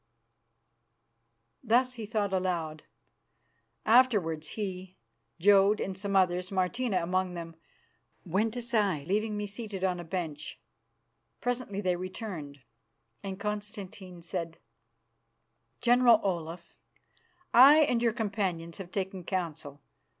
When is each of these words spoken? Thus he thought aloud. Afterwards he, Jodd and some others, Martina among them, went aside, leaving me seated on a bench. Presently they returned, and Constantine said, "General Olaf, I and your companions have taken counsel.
Thus 1.63 1.93
he 1.93 2.07
thought 2.07 2.33
aloud. 2.33 2.85
Afterwards 3.85 4.47
he, 4.57 4.97
Jodd 5.39 5.79
and 5.79 5.95
some 5.95 6.15
others, 6.15 6.51
Martina 6.51 7.03
among 7.03 7.35
them, 7.35 7.55
went 8.25 8.55
aside, 8.55 9.07
leaving 9.07 9.37
me 9.37 9.45
seated 9.45 9.83
on 9.83 9.99
a 9.99 10.03
bench. 10.03 10.59
Presently 11.39 11.81
they 11.81 11.97
returned, 11.97 12.63
and 13.21 13.39
Constantine 13.39 14.23
said, 14.23 14.57
"General 15.81 16.19
Olaf, 16.23 16.73
I 17.53 17.81
and 17.81 18.01
your 18.01 18.13
companions 18.13 18.79
have 18.79 18.91
taken 18.91 19.23
counsel. 19.23 19.81